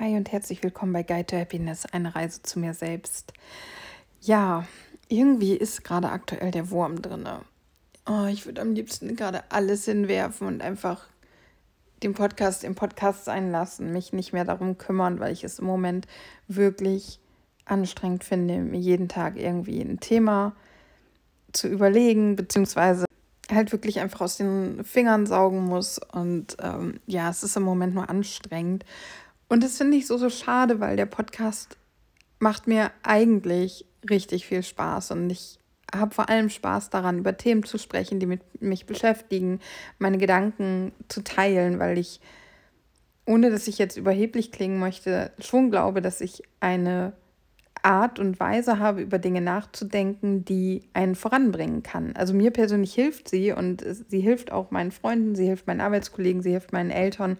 Hi 0.00 0.16
und 0.16 0.32
herzlich 0.32 0.62
willkommen 0.62 0.94
bei 0.94 1.02
Guide 1.02 1.26
to 1.26 1.36
Happiness, 1.36 1.84
eine 1.84 2.14
Reise 2.14 2.40
zu 2.40 2.58
mir 2.58 2.72
selbst. 2.72 3.34
Ja, 4.22 4.64
irgendwie 5.08 5.54
ist 5.54 5.84
gerade 5.84 6.08
aktuell 6.08 6.50
der 6.52 6.70
Wurm 6.70 7.02
drin. 7.02 7.28
Oh, 8.08 8.24
ich 8.24 8.46
würde 8.46 8.62
am 8.62 8.72
liebsten 8.72 9.14
gerade 9.14 9.44
alles 9.50 9.84
hinwerfen 9.84 10.46
und 10.46 10.62
einfach 10.62 11.06
den 12.02 12.14
Podcast 12.14 12.64
im 12.64 12.76
Podcast 12.76 13.26
sein 13.26 13.50
lassen, 13.50 13.92
mich 13.92 14.14
nicht 14.14 14.32
mehr 14.32 14.46
darum 14.46 14.78
kümmern, 14.78 15.20
weil 15.20 15.34
ich 15.34 15.44
es 15.44 15.58
im 15.58 15.66
Moment 15.66 16.06
wirklich 16.48 17.20
anstrengend 17.66 18.24
finde, 18.24 18.56
mir 18.56 18.80
jeden 18.80 19.10
Tag 19.10 19.36
irgendwie 19.36 19.82
ein 19.82 20.00
Thema 20.00 20.56
zu 21.52 21.68
überlegen, 21.68 22.36
beziehungsweise 22.36 23.04
halt 23.52 23.70
wirklich 23.70 24.00
einfach 24.00 24.22
aus 24.22 24.38
den 24.38 24.82
Fingern 24.82 25.26
saugen 25.26 25.66
muss. 25.66 26.00
Und 26.12 26.56
ähm, 26.62 27.00
ja, 27.06 27.28
es 27.28 27.42
ist 27.42 27.58
im 27.58 27.64
Moment 27.64 27.94
nur 27.94 28.08
anstrengend. 28.08 28.86
Und 29.50 29.64
das 29.64 29.76
finde 29.76 29.96
ich 29.96 30.06
so, 30.06 30.16
so 30.16 30.30
schade, 30.30 30.78
weil 30.78 30.96
der 30.96 31.06
Podcast 31.06 31.76
macht 32.38 32.68
mir 32.68 32.92
eigentlich 33.02 33.84
richtig 34.08 34.46
viel 34.46 34.62
Spaß 34.62 35.10
und 35.10 35.28
ich 35.28 35.58
habe 35.92 36.14
vor 36.14 36.28
allem 36.28 36.48
Spaß 36.50 36.90
daran, 36.90 37.18
über 37.18 37.36
Themen 37.36 37.64
zu 37.64 37.76
sprechen, 37.76 38.20
die 38.20 38.26
mit 38.26 38.62
mich 38.62 38.86
beschäftigen, 38.86 39.58
meine 39.98 40.18
Gedanken 40.18 40.92
zu 41.08 41.24
teilen, 41.24 41.80
weil 41.80 41.98
ich, 41.98 42.20
ohne 43.26 43.50
dass 43.50 43.66
ich 43.66 43.76
jetzt 43.78 43.96
überheblich 43.96 44.52
klingen 44.52 44.78
möchte, 44.78 45.32
schon 45.40 45.72
glaube, 45.72 46.00
dass 46.00 46.20
ich 46.20 46.44
eine 46.60 47.12
Art 47.82 48.20
und 48.20 48.38
Weise 48.38 48.78
habe, 48.78 49.00
über 49.00 49.18
Dinge 49.18 49.40
nachzudenken, 49.40 50.44
die 50.44 50.82
einen 50.92 51.16
voranbringen 51.16 51.82
kann. 51.82 52.14
Also 52.14 52.34
mir 52.34 52.52
persönlich 52.52 52.94
hilft 52.94 53.28
sie 53.28 53.52
und 53.52 53.84
sie 54.08 54.20
hilft 54.20 54.52
auch 54.52 54.70
meinen 54.70 54.92
Freunden, 54.92 55.34
sie 55.34 55.46
hilft 55.46 55.66
meinen 55.66 55.80
Arbeitskollegen, 55.80 56.40
sie 56.40 56.50
hilft 56.50 56.72
meinen 56.72 56.90
Eltern. 56.90 57.36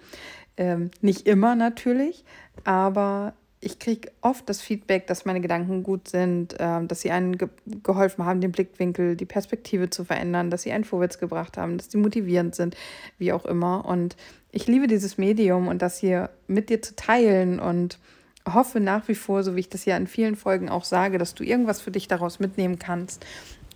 Ähm, 0.61 0.91
nicht 1.01 1.27
immer 1.27 1.55
natürlich, 1.55 2.23
aber 2.65 3.33
ich 3.63 3.79
kriege 3.79 4.11
oft 4.21 4.47
das 4.47 4.61
Feedback, 4.61 5.07
dass 5.07 5.25
meine 5.25 5.41
Gedanken 5.41 5.83
gut 5.83 6.07
sind, 6.09 6.53
äh, 6.61 6.85
dass 6.85 7.01
sie 7.01 7.11
einen 7.11 7.39
ge 7.39 7.49
geholfen 7.83 8.27
haben, 8.27 8.43
den 8.43 8.53
Blickwinkel, 8.53 9.17
die 9.17 9.25
Perspektive 9.25 9.89
zu 9.89 10.05
verändern, 10.05 10.51
dass 10.51 10.63
sie 10.63 10.73
einen 10.73 10.85
vorwärts 10.85 11.19
gebracht 11.19 11.57
haben, 11.57 11.79
dass 11.79 11.91
sie 11.91 11.97
motivierend 11.97 12.55
sind, 12.55 12.77
wie 13.17 13.33
auch 13.33 13.47
immer. 13.47 13.87
Und 13.87 14.17
ich 14.53 14.67
liebe 14.67 14.87
dieses 14.87 15.17
Medium 15.17 15.67
und 15.67 15.81
das 15.81 15.97
hier 15.97 16.29
mit 16.47 16.69
dir 16.69 16.83
zu 16.83 16.95
teilen 16.95 17.59
und 17.59 17.99
hoffe 18.47 18.81
nach 18.81 19.09
wie 19.09 19.15
vor, 19.15 19.43
so 19.43 19.57
wie 19.57 19.61
ich 19.61 19.71
das 19.71 19.87
ja 19.87 19.97
in 19.97 20.07
vielen 20.07 20.37
Folgen 20.37 20.69
auch 20.69 20.85
sage, 20.85 21.17
dass 21.17 21.35
du 21.35 21.43
irgendwas 21.43 21.81
für 21.81 21.91
dich 21.91 22.07
daraus 22.07 22.39
mitnehmen 22.39 22.79
kannst. 22.79 23.25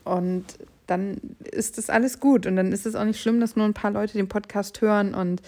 Und 0.04 0.44
dann 0.86 1.16
ist 1.50 1.78
das 1.78 1.88
alles 1.88 2.20
gut 2.20 2.46
und 2.46 2.56
dann 2.56 2.72
ist 2.72 2.84
es 2.84 2.94
auch 2.94 3.04
nicht 3.04 3.22
schlimm, 3.22 3.40
dass 3.40 3.56
nur 3.56 3.64
ein 3.64 3.72
paar 3.72 3.90
Leute 3.90 4.18
den 4.18 4.28
Podcast 4.28 4.82
hören 4.82 5.14
und 5.14 5.40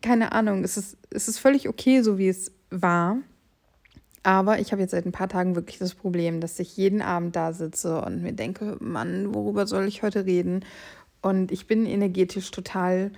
keine 0.00 0.32
Ahnung, 0.32 0.64
es 0.64 0.76
ist, 0.76 0.96
es 1.10 1.28
ist 1.28 1.38
völlig 1.38 1.68
okay, 1.68 2.02
so 2.02 2.18
wie 2.18 2.28
es 2.28 2.52
war. 2.70 3.18
Aber 4.22 4.60
ich 4.60 4.70
habe 4.70 4.82
jetzt 4.82 4.92
seit 4.92 5.04
ein 5.04 5.12
paar 5.12 5.28
Tagen 5.28 5.56
wirklich 5.56 5.78
das 5.78 5.94
Problem, 5.94 6.40
dass 6.40 6.58
ich 6.60 6.76
jeden 6.76 7.02
Abend 7.02 7.34
da 7.34 7.52
sitze 7.52 8.00
und 8.02 8.22
mir 8.22 8.32
denke, 8.32 8.76
Mann, 8.78 9.34
worüber 9.34 9.66
soll 9.66 9.86
ich 9.86 10.02
heute 10.02 10.26
reden? 10.26 10.64
Und 11.22 11.50
ich 11.50 11.66
bin 11.66 11.86
energetisch 11.86 12.50
total 12.52 13.10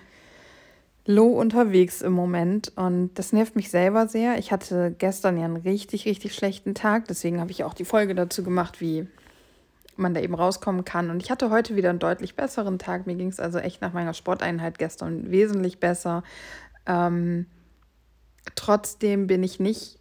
low 1.07 1.39
unterwegs 1.39 2.01
im 2.01 2.13
Moment 2.13 2.73
und 2.77 3.15
das 3.15 3.33
nervt 3.33 3.57
mich 3.57 3.71
selber 3.71 4.09
sehr. 4.09 4.39
Ich 4.39 4.53
hatte 4.53 4.95
gestern 4.97 5.37
ja 5.37 5.45
einen 5.45 5.57
richtig, 5.57 6.07
richtig 6.07 6.35
schlechten 6.35 6.75
Tag, 6.75 7.09
deswegen 7.09 7.41
habe 7.41 7.51
ich 7.51 7.65
auch 7.65 7.75
die 7.75 7.85
Folge 7.85 8.15
dazu 8.15 8.43
gemacht, 8.43 8.81
wie 8.81 9.07
man 9.97 10.15
da 10.15 10.21
eben 10.21 10.35
rauskommen 10.35 10.85
kann. 10.85 11.11
Und 11.11 11.23
ich 11.23 11.31
hatte 11.31 11.51
heute 11.51 11.77
wieder 11.77 11.91
einen 11.91 11.99
deutlich 11.99 12.35
besseren 12.35 12.79
Tag. 12.79 13.07
Mir 13.07 13.15
ging 13.15 13.29
es 13.29 13.41
also 13.41 13.59
echt 13.59 13.81
nach 13.81 13.93
meiner 13.93 14.15
Sporteinheit 14.15 14.79
gestern 14.79 15.31
wesentlich 15.31 15.81
besser. 15.81 16.23
Ähm, 16.87 17.47
trotzdem 18.55 19.27
bin 19.27 19.43
ich 19.43 19.61
nicht, 19.61 19.99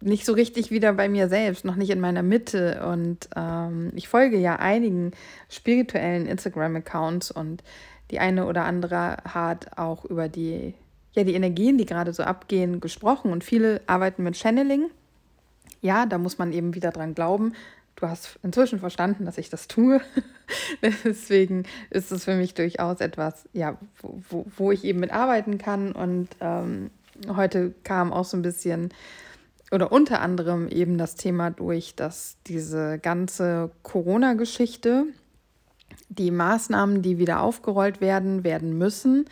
nicht 0.00 0.24
so 0.24 0.32
richtig 0.32 0.70
wieder 0.70 0.92
bei 0.92 1.08
mir 1.08 1.28
selbst, 1.28 1.64
noch 1.64 1.76
nicht 1.76 1.90
in 1.90 2.00
meiner 2.00 2.22
Mitte. 2.22 2.86
Und 2.86 3.28
ähm, 3.36 3.90
ich 3.94 4.08
folge 4.08 4.38
ja 4.38 4.56
einigen 4.56 5.12
spirituellen 5.48 6.26
Instagram-Accounts 6.26 7.30
und 7.30 7.62
die 8.10 8.20
eine 8.20 8.46
oder 8.46 8.64
andere 8.64 9.18
hat 9.24 9.76
auch 9.76 10.04
über 10.04 10.28
die, 10.28 10.74
ja, 11.12 11.24
die 11.24 11.34
Energien, 11.34 11.78
die 11.78 11.86
gerade 11.86 12.12
so 12.12 12.22
abgehen, 12.22 12.80
gesprochen. 12.80 13.32
Und 13.32 13.44
viele 13.44 13.80
arbeiten 13.86 14.22
mit 14.22 14.36
Channeling. 14.36 14.86
Ja, 15.80 16.06
da 16.06 16.18
muss 16.18 16.38
man 16.38 16.52
eben 16.52 16.74
wieder 16.74 16.90
dran 16.90 17.14
glauben, 17.14 17.52
du 17.98 18.08
hast 18.08 18.38
inzwischen 18.42 18.78
verstanden, 18.78 19.24
dass 19.24 19.38
ich 19.38 19.50
das 19.50 19.66
tue. 19.66 20.00
Deswegen 21.04 21.64
ist 21.90 22.12
es 22.12 22.24
für 22.24 22.36
mich 22.36 22.54
durchaus 22.54 23.00
etwas, 23.00 23.48
ja, 23.52 23.76
wo, 24.00 24.46
wo 24.56 24.72
ich 24.72 24.84
eben 24.84 25.00
mitarbeiten 25.00 25.58
kann. 25.58 25.92
Und 25.92 26.28
ähm, 26.40 26.90
heute 27.28 27.74
kam 27.82 28.12
auch 28.12 28.24
so 28.24 28.36
ein 28.36 28.42
bisschen 28.42 28.90
oder 29.70 29.92
unter 29.92 30.20
anderem 30.20 30.68
eben 30.68 30.96
das 30.96 31.16
Thema 31.16 31.50
durch, 31.50 31.94
dass 31.94 32.36
diese 32.46 32.98
ganze 32.98 33.70
Corona-Geschichte, 33.82 35.04
die 36.08 36.30
Maßnahmen, 36.30 37.02
die 37.02 37.18
wieder 37.18 37.42
aufgerollt 37.42 38.00
werden, 38.00 38.44
werden 38.44 38.78
müssen. 38.78 39.26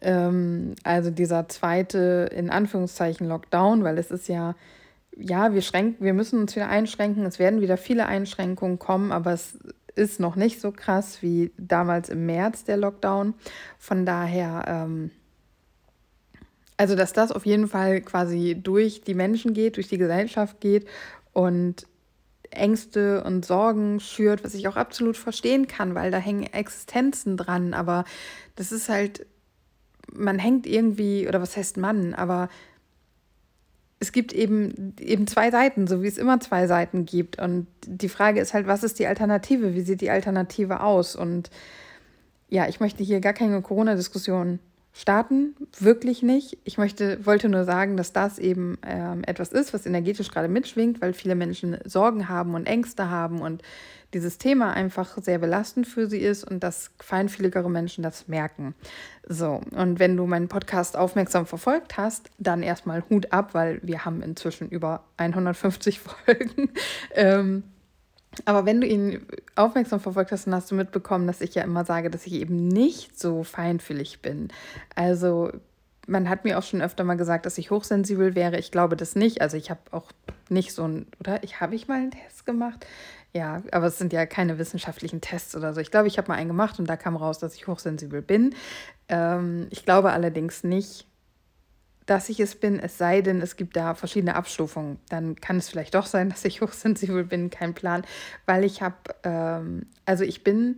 Ähm, 0.00 0.74
also 0.82 1.10
dieser 1.10 1.48
zweite, 1.48 2.28
in 2.34 2.50
Anführungszeichen, 2.50 3.28
Lockdown, 3.28 3.84
weil 3.84 3.98
es 3.98 4.10
ist 4.10 4.28
ja 4.28 4.56
ja, 5.16 5.54
wir, 5.54 5.62
schränken, 5.62 6.04
wir 6.04 6.14
müssen 6.14 6.40
uns 6.40 6.54
wieder 6.54 6.68
einschränken. 6.68 7.24
Es 7.24 7.38
werden 7.38 7.60
wieder 7.60 7.76
viele 7.76 8.06
Einschränkungen 8.06 8.78
kommen, 8.78 9.12
aber 9.12 9.32
es 9.32 9.58
ist 9.94 10.20
noch 10.20 10.36
nicht 10.36 10.60
so 10.60 10.72
krass 10.72 11.22
wie 11.22 11.52
damals 11.56 12.10
im 12.10 12.26
März 12.26 12.64
der 12.64 12.76
Lockdown. 12.76 13.34
Von 13.78 14.04
daher, 14.04 14.64
ähm, 14.66 15.10
also 16.76 16.94
dass 16.94 17.14
das 17.14 17.32
auf 17.32 17.46
jeden 17.46 17.66
Fall 17.66 18.02
quasi 18.02 18.58
durch 18.62 19.00
die 19.00 19.14
Menschen 19.14 19.54
geht, 19.54 19.76
durch 19.76 19.88
die 19.88 19.98
Gesellschaft 19.98 20.60
geht 20.60 20.86
und 21.32 21.86
Ängste 22.50 23.24
und 23.24 23.44
Sorgen 23.44 24.00
schürt, 24.00 24.44
was 24.44 24.54
ich 24.54 24.68
auch 24.68 24.76
absolut 24.76 25.16
verstehen 25.16 25.66
kann, 25.66 25.94
weil 25.94 26.10
da 26.10 26.18
hängen 26.18 26.44
Existenzen 26.44 27.38
dran. 27.38 27.74
Aber 27.74 28.04
das 28.54 28.72
ist 28.72 28.88
halt, 28.90 29.26
man 30.12 30.38
hängt 30.38 30.66
irgendwie, 30.66 31.26
oder 31.26 31.40
was 31.40 31.56
heißt 31.56 31.78
Mann, 31.78 32.14
aber 32.14 32.48
es 33.98 34.12
gibt 34.12 34.32
eben, 34.32 34.94
eben 35.00 35.26
zwei 35.26 35.50
Seiten, 35.50 35.86
so 35.86 36.02
wie 36.02 36.08
es 36.08 36.18
immer 36.18 36.38
zwei 36.40 36.66
Seiten 36.66 37.06
gibt. 37.06 37.40
Und 37.40 37.66
die 37.86 38.08
Frage 38.08 38.40
ist 38.40 38.52
halt, 38.52 38.66
was 38.66 38.84
ist 38.84 38.98
die 38.98 39.06
Alternative? 39.06 39.74
Wie 39.74 39.80
sieht 39.80 40.02
die 40.02 40.10
Alternative 40.10 40.80
aus? 40.80 41.16
Und 41.16 41.50
ja, 42.48 42.68
ich 42.68 42.78
möchte 42.78 43.02
hier 43.02 43.20
gar 43.20 43.32
keine 43.32 43.62
Corona-Diskussion 43.62 44.58
starten, 44.92 45.54
wirklich 45.78 46.22
nicht. 46.22 46.58
Ich 46.64 46.78
möchte, 46.78 47.24
wollte 47.26 47.48
nur 47.48 47.64
sagen, 47.64 47.96
dass 47.96 48.12
das 48.12 48.38
eben 48.38 48.78
ähm, 48.86 49.24
etwas 49.26 49.52
ist, 49.52 49.74
was 49.74 49.84
energetisch 49.84 50.30
gerade 50.30 50.48
mitschwingt, 50.48 51.02
weil 51.02 51.12
viele 51.12 51.34
Menschen 51.34 51.78
Sorgen 51.84 52.28
haben 52.28 52.54
und 52.54 52.66
Ängste 52.66 53.10
haben 53.10 53.40
und 53.40 53.62
dieses 54.14 54.38
Thema 54.38 54.72
einfach 54.72 55.18
sehr 55.20 55.38
belastend 55.38 55.86
für 55.86 56.06
sie 56.06 56.20
ist 56.20 56.44
und 56.44 56.62
dass 56.62 56.90
feinfühligere 57.00 57.68
Menschen 57.68 58.02
das 58.02 58.28
merken. 58.28 58.74
So, 59.28 59.60
und 59.72 59.98
wenn 59.98 60.16
du 60.16 60.26
meinen 60.26 60.48
Podcast 60.48 60.96
aufmerksam 60.96 61.46
verfolgt 61.46 61.96
hast, 61.96 62.30
dann 62.38 62.62
erstmal 62.62 63.02
Hut 63.10 63.32
ab, 63.32 63.54
weil 63.54 63.80
wir 63.82 64.04
haben 64.04 64.22
inzwischen 64.22 64.68
über 64.68 65.04
150 65.16 66.00
Folgen. 66.26 66.70
ähm, 67.14 67.64
aber 68.44 68.66
wenn 68.66 68.80
du 68.80 68.86
ihn 68.86 69.26
aufmerksam 69.54 70.00
verfolgt 70.00 70.30
hast, 70.30 70.46
dann 70.46 70.54
hast 70.54 70.70
du 70.70 70.74
mitbekommen, 70.74 71.26
dass 71.26 71.40
ich 71.40 71.54
ja 71.54 71.62
immer 71.62 71.84
sage, 71.84 72.10
dass 72.10 72.26
ich 72.26 72.34
eben 72.34 72.68
nicht 72.68 73.18
so 73.18 73.44
feinfühlig 73.44 74.20
bin. 74.20 74.48
Also 74.94 75.50
man 76.06 76.28
hat 76.28 76.44
mir 76.44 76.58
auch 76.58 76.62
schon 76.62 76.82
öfter 76.82 77.04
mal 77.04 77.16
gesagt, 77.16 77.46
dass 77.46 77.58
ich 77.58 77.70
hochsensibel 77.70 78.34
wäre. 78.34 78.58
Ich 78.58 78.70
glaube 78.70 78.96
das 78.96 79.16
nicht. 79.16 79.40
Also 79.40 79.56
ich 79.56 79.70
habe 79.70 79.80
auch 79.90 80.12
nicht 80.50 80.72
so 80.72 80.86
ein, 80.86 81.06
oder 81.20 81.42
ich 81.42 81.60
habe 81.60 81.74
ich 81.74 81.88
mal 81.88 81.98
einen 81.98 82.10
Test 82.10 82.46
gemacht. 82.46 82.86
Ja, 83.32 83.62
aber 83.72 83.86
es 83.86 83.98
sind 83.98 84.12
ja 84.12 84.24
keine 84.24 84.58
wissenschaftlichen 84.58 85.20
Tests 85.20 85.54
oder 85.54 85.74
so. 85.74 85.80
Ich 85.80 85.90
glaube, 85.90 86.08
ich 86.08 86.16
habe 86.16 86.28
mal 86.28 86.36
einen 86.36 86.48
gemacht 86.48 86.78
und 86.78 86.88
da 86.88 86.96
kam 86.96 87.16
raus, 87.16 87.38
dass 87.38 87.54
ich 87.54 87.66
hochsensibel 87.66 88.22
bin. 88.22 88.54
Ähm, 89.08 89.66
ich 89.70 89.84
glaube 89.84 90.12
allerdings 90.12 90.64
nicht, 90.64 91.06
dass 92.06 92.28
ich 92.28 92.40
es 92.40 92.54
bin, 92.54 92.78
es 92.78 92.96
sei 92.96 93.20
denn, 93.20 93.42
es 93.42 93.56
gibt 93.56 93.76
da 93.76 93.94
verschiedene 93.94 94.36
Abstufungen. 94.36 94.98
Dann 95.08 95.36
kann 95.36 95.58
es 95.58 95.68
vielleicht 95.68 95.94
doch 95.94 96.06
sein, 96.06 96.30
dass 96.30 96.44
ich 96.44 96.60
hochsensibel 96.60 97.24
bin, 97.24 97.50
kein 97.50 97.74
Plan, 97.74 98.04
weil 98.46 98.64
ich 98.64 98.80
habe, 98.80 98.96
ähm, 99.24 99.86
also 100.06 100.24
ich 100.24 100.42
bin 100.42 100.76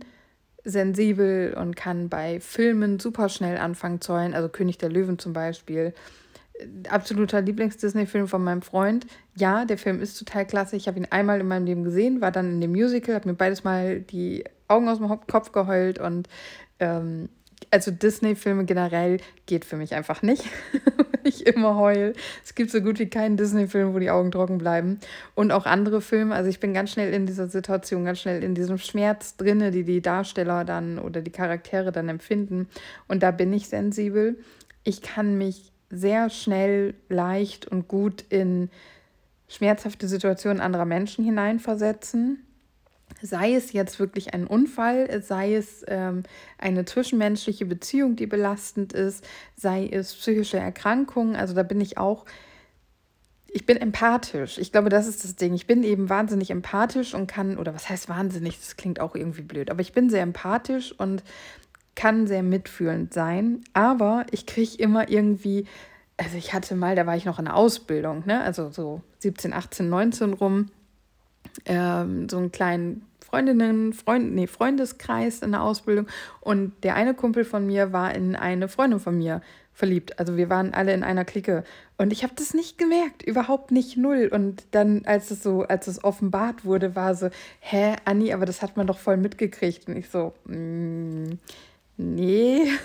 sensibel 0.65 1.53
und 1.53 1.75
kann 1.75 2.09
bei 2.09 2.41
Filmen 2.41 2.99
super 2.99 3.29
schnell 3.29 3.57
anfangen 3.57 4.01
zu 4.01 4.13
heulen, 4.13 4.33
also 4.33 4.49
König 4.49 4.77
der 4.77 4.89
Löwen 4.89 5.17
zum 5.17 5.33
Beispiel. 5.33 5.93
Absoluter 6.89 7.41
Lieblings-Disney-Film 7.41 8.27
von 8.27 8.43
meinem 8.43 8.61
Freund. 8.61 9.07
Ja, 9.35 9.65
der 9.65 9.77
Film 9.77 10.01
ist 10.01 10.17
total 10.17 10.45
klasse. 10.45 10.75
Ich 10.75 10.87
habe 10.87 10.99
ihn 10.99 11.07
einmal 11.09 11.39
in 11.39 11.47
meinem 11.47 11.65
Leben 11.65 11.83
gesehen, 11.83 12.21
war 12.21 12.31
dann 12.31 12.51
in 12.51 12.61
dem 12.61 12.71
Musical, 12.71 13.15
habe 13.15 13.29
mir 13.29 13.35
beides 13.35 13.63
Mal 13.63 14.01
die 14.01 14.43
Augen 14.67 14.87
aus 14.89 14.99
dem 14.99 15.07
Kopf 15.27 15.51
geheult 15.51 15.99
und 15.99 16.27
ähm, 16.79 17.29
also 17.71 17.91
Disney-Filme 17.91 18.65
generell 18.65 19.19
geht 19.45 19.65
für 19.65 19.77
mich 19.77 19.93
einfach 19.93 20.21
nicht. 20.21 20.43
ich 21.23 21.45
immer 21.45 21.75
heul. 21.75 22.13
Es 22.43 22.55
gibt 22.55 22.71
so 22.71 22.81
gut 22.81 22.99
wie 22.99 23.09
keinen 23.09 23.37
Disney-Film, 23.37 23.93
wo 23.93 23.99
die 23.99 24.09
Augen 24.09 24.31
trocken 24.31 24.57
bleiben. 24.57 24.99
Und 25.35 25.51
auch 25.51 25.65
andere 25.65 26.01
Filme. 26.01 26.33
Also 26.33 26.49
ich 26.49 26.59
bin 26.59 26.73
ganz 26.73 26.91
schnell 26.91 27.13
in 27.13 27.25
dieser 27.25 27.47
Situation, 27.47 28.05
ganz 28.05 28.19
schnell 28.19 28.43
in 28.43 28.55
diesem 28.55 28.77
Schmerz 28.77 29.35
drinne, 29.37 29.71
die 29.71 29.83
die 29.83 30.01
Darsteller 30.01 30.65
dann 30.65 30.99
oder 30.99 31.21
die 31.21 31.31
Charaktere 31.31 31.91
dann 31.91 32.09
empfinden. 32.09 32.67
Und 33.07 33.23
da 33.23 33.31
bin 33.31 33.53
ich 33.53 33.67
sensibel. 33.67 34.39
Ich 34.83 35.01
kann 35.01 35.37
mich 35.37 35.71
sehr 35.89 36.29
schnell, 36.29 36.93
leicht 37.09 37.67
und 37.67 37.87
gut 37.87 38.23
in 38.29 38.69
schmerzhafte 39.47 40.07
Situationen 40.07 40.61
anderer 40.61 40.85
Menschen 40.85 41.25
hineinversetzen. 41.25 42.45
Sei 43.21 43.55
es 43.55 43.73
jetzt 43.73 43.99
wirklich 43.99 44.33
ein 44.33 44.45
Unfall, 44.45 45.21
sei 45.23 45.55
es 45.55 45.83
ähm, 45.87 46.23
eine 46.59 46.85
zwischenmenschliche 46.85 47.65
Beziehung, 47.65 48.15
die 48.15 48.27
belastend 48.27 48.93
ist, 48.93 49.27
sei 49.55 49.89
es 49.91 50.13
psychische 50.13 50.57
Erkrankungen. 50.57 51.35
Also 51.35 51.55
da 51.55 51.63
bin 51.63 51.81
ich 51.81 51.97
auch, 51.97 52.25
ich 53.47 53.65
bin 53.65 53.77
empathisch. 53.77 54.59
Ich 54.59 54.71
glaube, 54.71 54.89
das 54.89 55.07
ist 55.07 55.23
das 55.23 55.35
Ding. 55.35 55.55
Ich 55.55 55.65
bin 55.65 55.83
eben 55.83 56.07
wahnsinnig 56.07 56.51
empathisch 56.51 57.15
und 57.15 57.25
kann, 57.25 57.57
oder 57.57 57.73
was 57.73 57.89
heißt 57.89 58.09
wahnsinnig, 58.09 58.59
das 58.59 58.77
klingt 58.77 58.99
auch 58.99 59.15
irgendwie 59.15 59.41
blöd, 59.41 59.71
aber 59.71 59.81
ich 59.81 59.91
bin 59.91 60.11
sehr 60.11 60.21
empathisch 60.21 60.93
und 60.97 61.23
kann 61.99 62.27
sehr 62.27 62.43
mitfühlend 62.43 63.13
sein. 63.13 63.61
Aber 63.73 64.25
ich 64.31 64.45
kriege 64.45 64.77
immer 64.77 65.09
irgendwie 65.09 65.65
also 66.19 66.37
ich 66.37 66.53
hatte 66.53 66.75
mal, 66.75 66.95
da 66.95 67.05
war 67.05 67.15
ich 67.15 67.25
noch 67.25 67.39
in 67.39 67.45
der 67.45 67.55
Ausbildung, 67.55 68.23
ne? 68.25 68.41
also 68.41 68.69
so 68.71 69.01
17, 69.19 69.53
18, 69.53 69.87
19 69.89 70.33
rum, 70.33 70.65
ähm, 71.65 72.27
so 72.27 72.37
einen 72.37 72.51
kleinen 72.51 73.05
Freundinnen, 73.21 73.93
Freund, 73.93 74.33
nee, 74.33 74.47
Freundeskreis 74.47 75.39
in 75.39 75.51
der 75.51 75.61
Ausbildung 75.61 76.07
und 76.41 76.73
der 76.83 76.95
eine 76.95 77.13
Kumpel 77.13 77.45
von 77.45 77.65
mir 77.65 77.93
war 77.93 78.13
in 78.13 78.35
eine 78.35 78.67
Freundin 78.67 78.99
von 78.99 79.17
mir 79.17 79.41
verliebt. 79.73 80.19
Also 80.19 80.35
wir 80.35 80.49
waren 80.49 80.73
alle 80.73 80.93
in 80.93 81.03
einer 81.03 81.23
Clique 81.23 81.63
und 81.97 82.11
ich 82.11 82.23
habe 82.23 82.33
das 82.35 82.53
nicht 82.53 82.77
gemerkt, 82.77 83.21
überhaupt 83.21 83.71
nicht 83.71 83.95
null. 83.95 84.29
Und 84.31 84.63
dann, 84.71 85.03
als 85.05 85.31
es 85.31 85.41
so, 85.41 85.63
als 85.63 85.87
es 85.87 86.03
offenbart 86.03 86.65
wurde, 86.65 86.95
war 86.95 87.15
so, 87.15 87.29
hä, 87.61 87.95
Anni, 88.03 88.33
aber 88.33 88.45
das 88.45 88.61
hat 88.61 88.75
man 88.75 88.87
doch 88.87 88.97
voll 88.97 89.15
mitgekriegt. 89.15 89.87
Und 89.87 89.95
ich 89.95 90.09
so, 90.09 90.33
mm, 90.45 91.37
nee. 91.99 92.67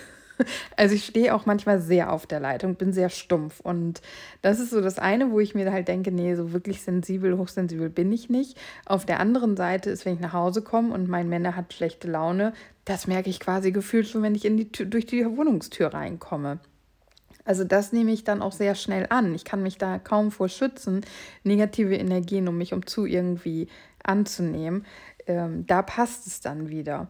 Also 0.76 0.96
ich 0.96 1.04
stehe 1.04 1.32
auch 1.32 1.46
manchmal 1.46 1.80
sehr 1.80 2.12
auf 2.12 2.26
der 2.26 2.40
Leitung, 2.40 2.74
bin 2.74 2.92
sehr 2.92 3.08
stumpf. 3.08 3.60
Und 3.60 4.02
das 4.42 4.58
ist 4.58 4.70
so 4.70 4.80
das 4.80 4.98
eine, 4.98 5.30
wo 5.30 5.38
ich 5.38 5.54
mir 5.54 5.70
halt 5.70 5.86
denke, 5.86 6.10
nee, 6.10 6.34
so 6.34 6.52
wirklich 6.52 6.82
sensibel, 6.82 7.38
hochsensibel 7.38 7.88
bin 7.88 8.10
ich 8.10 8.28
nicht. 8.30 8.58
Auf 8.84 9.06
der 9.06 9.20
anderen 9.20 9.56
Seite 9.56 9.90
ist, 9.90 10.04
wenn 10.04 10.14
ich 10.14 10.20
nach 10.20 10.32
Hause 10.32 10.62
komme 10.62 10.92
und 10.92 11.08
mein 11.08 11.28
Männer 11.28 11.54
hat 11.54 11.72
schlechte 11.72 12.10
Laune, 12.10 12.52
das 12.84 13.06
merke 13.06 13.30
ich 13.30 13.38
quasi 13.38 13.70
gefühlt 13.70 14.08
schon, 14.08 14.22
wenn 14.22 14.34
ich 14.34 14.44
in 14.44 14.56
die 14.56 14.72
Tür, 14.72 14.86
durch 14.86 15.06
die 15.06 15.24
Wohnungstür 15.24 15.94
reinkomme. 15.94 16.58
Also 17.44 17.64
das 17.64 17.92
nehme 17.92 18.10
ich 18.10 18.24
dann 18.24 18.42
auch 18.42 18.52
sehr 18.52 18.74
schnell 18.74 19.06
an. 19.10 19.34
Ich 19.34 19.44
kann 19.44 19.62
mich 19.62 19.76
da 19.76 19.98
kaum 19.98 20.30
vor 20.30 20.48
schützen, 20.48 21.02
negative 21.42 21.94
Energien, 21.94 22.48
um 22.48 22.56
mich 22.56 22.72
um 22.72 22.86
zu 22.86 23.04
irgendwie 23.04 23.68
anzunehmen. 24.02 24.86
Ähm, 25.26 25.66
da 25.66 25.82
passt 25.82 26.26
es 26.26 26.40
dann 26.40 26.68
wieder. 26.68 27.08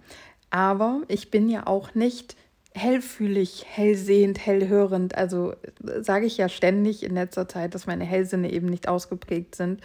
Aber 0.55 1.03
ich 1.09 1.33
bin 1.33 1.49
ja 1.49 1.67
auch 1.67 1.97
nicht 1.97 2.37
hellfühlig, 2.75 3.65
hellsehend, 3.67 4.39
hellhörend. 4.39 5.17
Also 5.17 5.55
sage 6.01 6.27
ich 6.27 6.37
ja 6.37 6.49
ständig 6.49 7.03
in 7.03 7.15
letzter 7.15 7.49
Zeit, 7.49 7.75
dass 7.75 7.89
meine 7.89 8.05
Hellsinne 8.05 8.53
eben 8.53 8.69
nicht 8.69 8.87
ausgeprägt 8.87 9.57
sind 9.57 9.81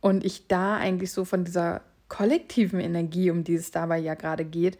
und 0.00 0.24
ich 0.24 0.48
da 0.48 0.74
eigentlich 0.74 1.12
so 1.12 1.24
von 1.24 1.44
dieser 1.44 1.82
kollektiven 2.08 2.80
Energie, 2.80 3.30
um 3.30 3.44
die 3.44 3.54
es 3.54 3.70
dabei 3.70 3.98
ja 3.98 4.14
gerade 4.14 4.44
geht, 4.44 4.76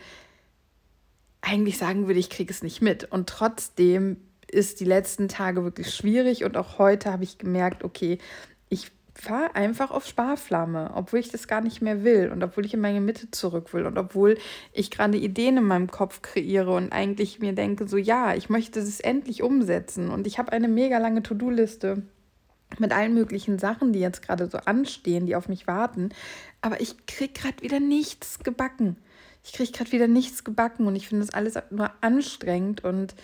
eigentlich 1.40 1.79
sagen 1.79 2.08
würde, 2.08 2.19
ich 2.19 2.31
kriege 2.31 2.52
es 2.52 2.64
nicht 2.64 2.82
mit. 2.82 3.05
Und 3.05 3.29
trotzdem 3.29 4.17
ist 4.50 4.81
die 4.81 4.87
letzten 4.87 5.29
Tage 5.29 5.62
wirklich 5.62 5.94
schwierig 5.94 6.43
und 6.43 6.56
auch 6.56 6.81
heute 6.81 7.12
habe 7.12 7.23
ich 7.23 7.38
gemerkt, 7.38 7.85
okay, 7.85 8.19
ich 8.70 8.90
fahre 9.20 9.56
einfach 9.56 9.91
auf 9.91 10.06
Sparflamme, 10.06 10.93
obwohl 10.94 11.19
ich 11.19 11.31
das 11.31 11.49
gar 11.49 11.61
nicht 11.61 11.82
mehr 11.82 12.05
will 12.05 12.31
und 12.32 12.43
obwohl 12.44 12.65
ich 12.65 12.75
in 12.75 12.81
meine 12.81 13.00
Mitte 13.00 13.31
zurück 13.31 13.75
will 13.75 13.85
und 13.85 13.99
obwohl 13.99 14.38
ich 14.73 14.93
gerade 14.93 15.19
Ideen 15.19 15.56
in 15.56 15.65
meinem 15.65 15.91
Kopf 15.91 16.23
kreiere 16.23 16.73
und 16.73 16.93
eigentlich 16.93 17.41
mir 17.41 17.53
denke, 17.53 17.88
so 17.88 17.97
ja, 17.97 18.35
ich 18.35 18.49
möchte 18.49 18.79
es 18.79 19.00
endlich 19.00 19.43
umsetzen 19.43 20.09
und 20.11 20.26
ich 20.29 20.38
habe 20.38 20.53
eine 20.53 20.69
mega 20.69 20.99
lange 20.99 21.23
To-Do-Liste 21.23 22.03
mit 22.79 22.93
allen 22.93 23.15
möglichen 23.15 23.59
Sachen, 23.59 23.93
die 23.93 24.00
jetzt 24.00 24.23
gerade 24.23 24.49
so 24.49 24.59
anstehen, 24.59 25.26
die 25.26 25.35
auf 25.35 25.49
mich 25.49 25.67
warten, 25.67 26.11
aber 26.61 26.81
ich 26.81 27.06
kriege 27.06 27.32
gerade 27.32 27.61
wieder 27.62 27.81
nichts 27.81 28.38
gebacken. 28.38 28.97
Ich 29.43 29.53
kriege 29.53 29.73
gerade 29.73 29.93
wieder 29.93 30.09
nichts 30.09 30.44
gebacken 30.44 30.87
und 30.87 30.94
ich 30.94 31.09
finde 31.09 31.25
das 31.25 31.35
alles 31.35 31.59
nur 31.71 31.91
anstrengend 32.03 32.85
und 32.85 33.14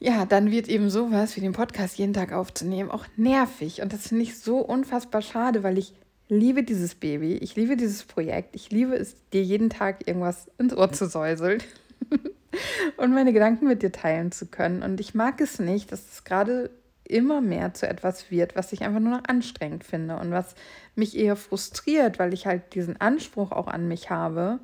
ja, 0.00 0.26
dann 0.26 0.50
wird 0.50 0.68
eben 0.68 0.90
sowas 0.90 1.36
wie 1.36 1.40
den 1.40 1.52
Podcast 1.52 1.98
jeden 1.98 2.14
Tag 2.14 2.32
aufzunehmen 2.32 2.90
auch 2.90 3.06
nervig. 3.16 3.82
Und 3.82 3.92
das 3.92 4.08
finde 4.08 4.22
ich 4.24 4.38
so 4.38 4.58
unfassbar 4.58 5.22
schade, 5.22 5.62
weil 5.62 5.78
ich 5.78 5.92
liebe 6.28 6.62
dieses 6.62 6.94
Baby, 6.94 7.34
ich 7.34 7.56
liebe 7.56 7.76
dieses 7.76 8.04
Projekt, 8.04 8.54
ich 8.54 8.70
liebe 8.70 8.94
es, 8.94 9.16
dir 9.32 9.42
jeden 9.42 9.70
Tag 9.70 10.06
irgendwas 10.06 10.48
ins 10.58 10.76
Ohr 10.76 10.92
zu 10.92 11.06
säuseln 11.06 11.62
und 12.96 13.12
meine 13.12 13.32
Gedanken 13.32 13.66
mit 13.66 13.82
dir 13.82 13.90
teilen 13.90 14.30
zu 14.30 14.46
können. 14.46 14.82
Und 14.82 15.00
ich 15.00 15.14
mag 15.14 15.40
es 15.40 15.58
nicht, 15.58 15.90
dass 15.90 16.12
es 16.12 16.24
gerade 16.24 16.70
immer 17.04 17.40
mehr 17.40 17.74
zu 17.74 17.88
etwas 17.88 18.30
wird, 18.30 18.54
was 18.54 18.72
ich 18.72 18.82
einfach 18.82 19.00
nur 19.00 19.16
noch 19.16 19.24
anstrengend 19.26 19.82
finde 19.82 20.16
und 20.16 20.30
was 20.30 20.54
mich 20.94 21.16
eher 21.16 21.36
frustriert, 21.36 22.18
weil 22.18 22.34
ich 22.34 22.46
halt 22.46 22.74
diesen 22.74 23.00
Anspruch 23.00 23.50
auch 23.50 23.66
an 23.66 23.88
mich 23.88 24.10
habe 24.10 24.60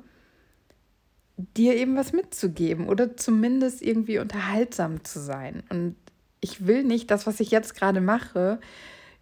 dir 1.37 1.75
eben 1.75 1.95
was 1.95 2.13
mitzugeben 2.13 2.87
oder 2.87 3.17
zumindest 3.17 3.81
irgendwie 3.81 4.19
unterhaltsam 4.19 5.03
zu 5.03 5.19
sein. 5.19 5.63
Und 5.69 5.95
ich 6.39 6.65
will 6.65 6.83
nicht 6.83 7.11
das, 7.11 7.27
was 7.27 7.39
ich 7.39 7.51
jetzt 7.51 7.75
gerade 7.75 8.01
mache, 8.01 8.59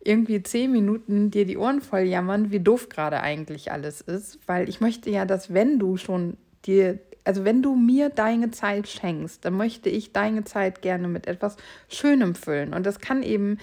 irgendwie 0.03 0.43
zehn 0.43 0.71
Minuten 0.71 1.31
dir 1.31 1.45
die 1.45 1.57
Ohren 1.57 1.81
voll 1.81 2.01
jammern, 2.01 2.51
wie 2.51 2.59
doof 2.59 2.89
gerade 2.89 3.21
eigentlich 3.21 3.71
alles 3.71 4.01
ist, 4.01 4.39
weil 4.47 4.67
ich 4.67 4.81
möchte 4.81 5.09
ja, 5.09 5.25
dass 5.25 5.53
wenn 5.53 5.79
du 5.79 5.97
schon 5.97 6.37
dir, 6.65 6.99
also 7.23 7.45
wenn 7.45 7.61
du 7.61 7.75
mir 7.75 8.09
deine 8.09 8.51
Zeit 8.51 8.87
schenkst, 8.87 9.45
dann 9.45 9.53
möchte 9.53 9.89
ich 9.89 10.11
deine 10.11 10.43
Zeit 10.43 10.81
gerne 10.81 11.07
mit 11.07 11.27
etwas 11.27 11.55
Schönem 11.87 12.35
füllen. 12.35 12.73
Und 12.73 12.85
das 12.85 12.99
kann 12.99 13.23
eben 13.23 13.59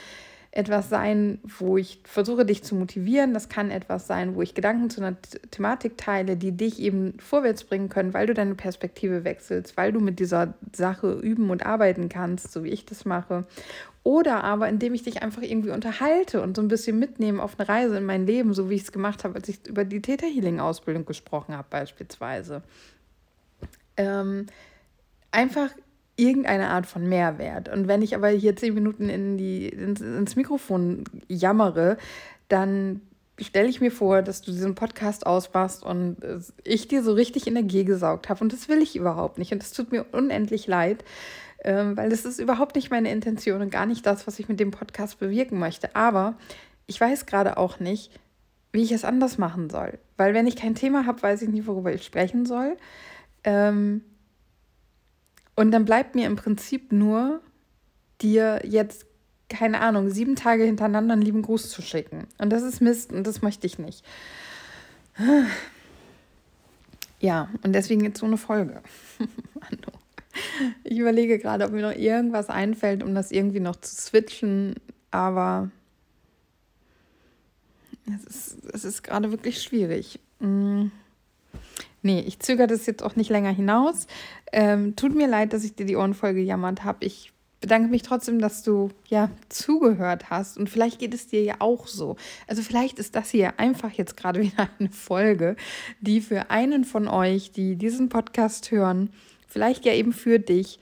etwas 0.52 0.88
sein, 0.88 1.38
wo 1.44 1.76
ich 1.76 2.00
versuche, 2.04 2.44
dich 2.44 2.64
zu 2.64 2.74
motivieren. 2.74 3.34
Das 3.34 3.48
kann 3.48 3.70
etwas 3.70 4.08
sein, 4.08 4.34
wo 4.34 4.42
ich 4.42 4.54
Gedanken 4.54 4.90
zu 4.90 5.00
einer 5.00 5.16
Thematik 5.52 5.96
teile, 5.96 6.36
die 6.36 6.50
dich 6.50 6.80
eben 6.80 7.16
vorwärts 7.20 7.62
bringen 7.62 7.88
können, 7.88 8.14
weil 8.14 8.26
du 8.26 8.34
deine 8.34 8.56
Perspektive 8.56 9.22
wechselst, 9.22 9.76
weil 9.76 9.92
du 9.92 10.00
mit 10.00 10.18
dieser 10.18 10.54
Sache 10.74 11.12
üben 11.12 11.50
und 11.50 11.64
arbeiten 11.64 12.08
kannst, 12.08 12.50
so 12.50 12.64
wie 12.64 12.70
ich 12.70 12.84
das 12.84 13.04
mache. 13.04 13.44
Oder 14.02 14.42
aber 14.42 14.68
indem 14.68 14.94
ich 14.94 15.04
dich 15.04 15.22
einfach 15.22 15.42
irgendwie 15.42 15.70
unterhalte 15.70 16.42
und 16.42 16.56
so 16.56 16.62
ein 16.62 16.68
bisschen 16.68 16.98
mitnehme 16.98 17.42
auf 17.42 17.60
eine 17.60 17.68
Reise 17.68 17.98
in 17.98 18.04
mein 18.04 18.26
Leben, 18.26 18.52
so 18.52 18.68
wie 18.70 18.74
ich 18.74 18.82
es 18.82 18.92
gemacht 18.92 19.22
habe, 19.22 19.36
als 19.36 19.48
ich 19.48 19.64
über 19.68 19.84
die 19.84 20.02
Theta 20.02 20.26
Healing 20.26 20.58
Ausbildung 20.58 21.04
gesprochen 21.04 21.56
habe, 21.56 21.68
beispielsweise. 21.70 22.62
Ähm, 23.96 24.46
einfach 25.30 25.70
irgendeine 26.20 26.68
Art 26.68 26.86
von 26.86 27.08
Mehrwert. 27.08 27.68
Und 27.68 27.88
wenn 27.88 28.02
ich 28.02 28.14
aber 28.14 28.28
hier 28.28 28.56
zehn 28.56 28.74
Minuten 28.74 29.08
in 29.08 29.38
die, 29.38 29.68
ins, 29.68 30.00
ins 30.00 30.36
Mikrofon 30.36 31.04
jammere, 31.28 31.96
dann 32.48 33.00
stelle 33.38 33.68
ich 33.68 33.80
mir 33.80 33.90
vor, 33.90 34.22
dass 34.22 34.42
du 34.42 34.52
diesen 34.52 34.74
Podcast 34.74 35.26
ausmachst 35.26 35.82
und 35.82 36.18
ich 36.62 36.88
dir 36.88 37.02
so 37.02 37.12
richtig 37.12 37.46
Energie 37.46 37.84
gesaugt 37.84 38.28
habe. 38.28 38.42
Und 38.42 38.52
das 38.52 38.68
will 38.68 38.82
ich 38.82 38.96
überhaupt 38.96 39.38
nicht. 39.38 39.52
Und 39.52 39.62
das 39.62 39.72
tut 39.72 39.92
mir 39.92 40.04
unendlich 40.12 40.66
leid, 40.66 41.04
ähm, 41.64 41.96
weil 41.96 42.10
das 42.10 42.24
ist 42.24 42.38
überhaupt 42.38 42.76
nicht 42.76 42.90
meine 42.90 43.10
Intention 43.10 43.62
und 43.62 43.70
gar 43.70 43.86
nicht 43.86 44.04
das, 44.04 44.26
was 44.26 44.38
ich 44.38 44.48
mit 44.48 44.60
dem 44.60 44.70
Podcast 44.70 45.18
bewirken 45.18 45.58
möchte. 45.58 45.94
Aber 45.96 46.34
ich 46.86 47.00
weiß 47.00 47.26
gerade 47.26 47.56
auch 47.56 47.80
nicht, 47.80 48.10
wie 48.72 48.82
ich 48.82 48.92
es 48.92 49.04
anders 49.04 49.38
machen 49.38 49.70
soll. 49.70 49.98
Weil 50.16 50.34
wenn 50.34 50.46
ich 50.46 50.56
kein 50.56 50.74
Thema 50.74 51.06
habe, 51.06 51.22
weiß 51.22 51.42
ich 51.42 51.48
nicht, 51.48 51.66
worüber 51.66 51.92
ich 51.92 52.04
sprechen 52.04 52.46
soll. 52.46 52.76
Ähm, 53.42 54.02
und 55.60 55.72
dann 55.72 55.84
bleibt 55.84 56.14
mir 56.14 56.26
im 56.26 56.36
Prinzip 56.36 56.90
nur, 56.90 57.42
dir 58.22 58.62
jetzt, 58.64 59.04
keine 59.50 59.82
Ahnung, 59.82 60.08
sieben 60.08 60.34
Tage 60.34 60.64
hintereinander 60.64 61.12
einen 61.12 61.20
lieben 61.20 61.42
Gruß 61.42 61.68
zu 61.68 61.82
schicken. 61.82 62.26
Und 62.38 62.48
das 62.48 62.62
ist 62.62 62.80
Mist 62.80 63.12
und 63.12 63.26
das 63.26 63.42
möchte 63.42 63.66
ich 63.66 63.78
nicht. 63.78 64.02
Ja, 67.20 67.50
und 67.62 67.74
deswegen 67.74 68.02
jetzt 68.02 68.20
so 68.20 68.24
eine 68.24 68.38
Folge. 68.38 68.80
ich 70.84 70.96
überlege 70.96 71.38
gerade, 71.38 71.66
ob 71.66 71.72
mir 71.72 71.82
noch 71.82 71.94
irgendwas 71.94 72.48
einfällt, 72.48 73.02
um 73.02 73.14
das 73.14 73.30
irgendwie 73.30 73.60
noch 73.60 73.76
zu 73.76 73.94
switchen, 73.94 74.76
aber 75.10 75.70
es 78.06 78.24
ist, 78.24 78.64
es 78.72 78.84
ist 78.86 79.02
gerade 79.02 79.30
wirklich 79.30 79.62
schwierig. 79.62 80.20
Nee, 82.02 82.20
ich 82.20 82.38
zögere 82.40 82.66
das 82.66 82.86
jetzt 82.86 83.02
auch 83.02 83.16
nicht 83.16 83.30
länger 83.30 83.50
hinaus. 83.50 84.06
Ähm, 84.52 84.96
tut 84.96 85.14
mir 85.14 85.28
leid, 85.28 85.52
dass 85.52 85.64
ich 85.64 85.74
dir 85.74 85.86
die 85.86 85.96
Ohren 85.96 86.14
voll 86.14 86.34
gejammert 86.34 86.84
habe. 86.84 87.04
Ich 87.04 87.32
bedanke 87.60 87.88
mich 87.88 88.02
trotzdem, 88.02 88.40
dass 88.40 88.62
du 88.62 88.90
ja 89.06 89.30
zugehört 89.48 90.30
hast. 90.30 90.56
Und 90.56 90.70
vielleicht 90.70 90.98
geht 90.98 91.14
es 91.14 91.26
dir 91.26 91.42
ja 91.42 91.56
auch 91.58 91.86
so. 91.86 92.16
Also 92.46 92.62
vielleicht 92.62 92.98
ist 92.98 93.14
das 93.14 93.30
hier 93.30 93.60
einfach 93.60 93.92
jetzt 93.92 94.16
gerade 94.16 94.40
wieder 94.42 94.68
eine 94.78 94.90
Folge, 94.90 95.56
die 96.00 96.20
für 96.20 96.50
einen 96.50 96.84
von 96.84 97.06
euch, 97.06 97.52
die 97.52 97.76
diesen 97.76 98.08
Podcast 98.08 98.70
hören, 98.70 99.10
vielleicht 99.46 99.84
ja 99.84 99.92
eben 99.92 100.12
für 100.12 100.38
dich 100.38 100.80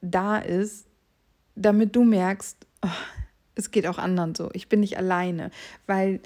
da 0.00 0.38
ist, 0.38 0.86
damit 1.56 1.96
du 1.96 2.04
merkst, 2.04 2.56
oh, 2.82 2.88
es 3.54 3.70
geht 3.70 3.86
auch 3.86 3.98
anderen 3.98 4.34
so. 4.34 4.50
Ich 4.52 4.68
bin 4.68 4.80
nicht 4.80 4.96
alleine, 4.96 5.50
weil 5.86 6.20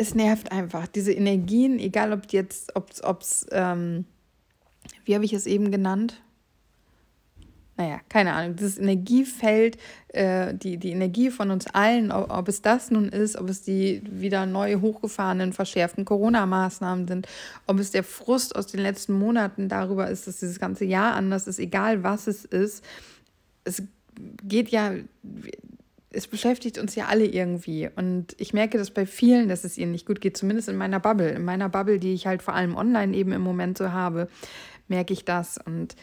es 0.00 0.14
nervt 0.14 0.52
einfach. 0.52 0.86
Diese 0.86 1.12
Energien, 1.12 1.78
egal 1.78 2.12
ob 2.12 2.32
jetzt, 2.32 2.74
ob 2.76 3.20
es, 3.20 3.46
ähm, 3.52 4.04
wie 5.04 5.14
habe 5.14 5.24
ich 5.24 5.32
es 5.32 5.46
eben 5.46 5.70
genannt? 5.70 6.20
naja, 7.80 8.00
keine 8.10 8.34
Ahnung, 8.34 8.56
dieses 8.56 8.78
Energiefeld, 8.78 9.78
äh, 10.08 10.54
die, 10.54 10.76
die 10.76 10.90
Energie 10.90 11.30
von 11.30 11.50
uns 11.50 11.66
allen, 11.66 12.12
ob, 12.12 12.30
ob, 12.30 12.46
es 12.48 12.60
das 12.60 12.90
nun 12.90 13.08
ist, 13.08 13.38
ob 13.38 13.48
es 13.48 13.62
die 13.62 14.02
wieder 14.04 14.44
neu 14.44 14.80
hochgefahrenen, 14.80 15.54
verschärften 15.54 16.04
Corona-Maßnahmen 16.04 17.08
sind, 17.08 17.26
ob 17.66 17.78
es 17.78 17.90
der 17.90 18.04
Frust 18.04 18.54
aus 18.54 18.66
den 18.66 18.80
letzten 18.80 19.14
Monaten 19.14 19.70
darüber 19.70 20.10
ist, 20.10 20.26
dass 20.26 20.40
dieses 20.40 20.60
ganze 20.60 20.84
Jahr 20.84 21.14
anders 21.14 21.46
ist, 21.46 21.58
egal 21.58 22.02
was 22.02 22.26
es 22.26 22.44
ist. 22.44 22.84
Es 23.64 23.82
geht 24.42 24.68
ja, 24.68 24.92
es 26.12 26.26
beschäftigt 26.26 26.78
uns 26.78 26.94
ja 26.94 27.06
alle 27.06 27.24
irgendwie. 27.24 27.88
Und 27.94 28.34
ich 28.38 28.52
merke 28.52 28.78
das 28.78 28.90
bei 28.90 29.06
vielen, 29.06 29.48
dass 29.48 29.64
es 29.64 29.78
ihnen 29.78 29.92
nicht 29.92 30.06
gut 30.06 30.20
geht, 30.20 30.36
zumindest 30.36 30.68
in 30.68 30.76
meiner 30.76 31.00
Bubble. 31.00 31.30
In 31.30 31.44
meiner 31.44 31.68
Bubble, 31.68 31.98
die 31.98 32.14
ich 32.14 32.26
halt 32.26 32.42
vor 32.42 32.54
allem 32.54 32.74
online 32.74 33.16
eben 33.16 33.32
im 33.32 33.42
Moment 33.42 33.78
so 33.78 33.92
habe, 33.92 34.28
merke 34.88 35.12
ich 35.12 35.24
das. 35.24 35.58
Und 35.58 35.94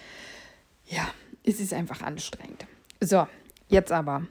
ja, 0.86 1.08
es 1.44 1.60
ist 1.60 1.74
einfach 1.74 2.02
anstrengend. 2.02 2.66
So, 3.02 3.28
jetzt 3.68 3.92
aber. 3.92 4.24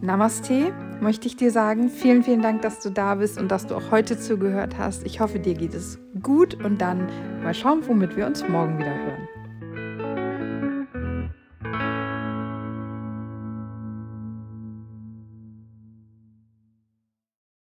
Namaste, 0.00 0.74
möchte 1.00 1.26
ich 1.26 1.36
dir 1.36 1.50
sagen. 1.50 1.88
Vielen, 1.88 2.22
vielen 2.22 2.42
Dank, 2.42 2.62
dass 2.62 2.80
du 2.80 2.90
da 2.90 3.14
bist 3.14 3.38
und 3.38 3.48
dass 3.48 3.66
du 3.66 3.74
auch 3.74 3.90
heute 3.90 4.18
zugehört 4.18 4.76
hast. 4.76 5.06
Ich 5.06 5.20
hoffe, 5.20 5.38
dir 5.38 5.54
geht 5.54 5.74
es 5.74 5.98
gut 6.22 6.54
und 6.62 6.80
dann 6.80 7.08
mal 7.42 7.54
schauen, 7.54 7.86
womit 7.86 8.16
wir 8.16 8.26
uns 8.26 8.46
morgen 8.48 8.78
wieder 8.78 8.94
hören. 8.94 9.15